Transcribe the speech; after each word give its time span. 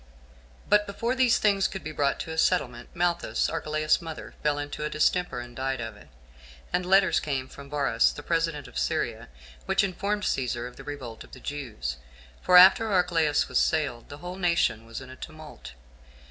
1. 0.01 0.07
But 0.69 0.87
before 0.87 1.13
these 1.13 1.37
things 1.37 1.67
could 1.67 1.83
be 1.83 1.91
brought 1.91 2.19
to 2.21 2.31
a 2.31 2.37
settlement, 2.39 2.89
Malthace, 2.95 3.47
Archelaus's 3.51 4.01
mother, 4.01 4.33
fell 4.41 4.57
into 4.57 4.83
a 4.83 4.89
distemper, 4.89 5.39
and 5.39 5.55
died 5.55 5.79
of 5.79 5.95
it; 5.95 6.07
and 6.73 6.87
letters 6.87 7.19
came 7.19 7.47
from 7.47 7.69
Varus, 7.69 8.11
the 8.11 8.23
president 8.23 8.67
of 8.67 8.79
Syria, 8.79 9.29
which 9.67 9.83
informed 9.83 10.23
Cæsar 10.23 10.67
of 10.67 10.75
the 10.75 10.83
revolt 10.83 11.23
of 11.23 11.33
the 11.33 11.39
Jews; 11.39 11.97
for 12.41 12.57
after 12.57 12.91
Archelaus 12.91 13.47
was 13.47 13.59
sailed, 13.59 14.09
the 14.09 14.17
whole 14.17 14.37
nation 14.37 14.87
was 14.87 15.01
in 15.01 15.11
a 15.11 15.15
tumult. 15.15 15.73